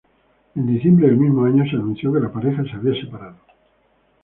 [0.55, 3.35] En diciembre del mismo año se anunció que la pareja se había separado.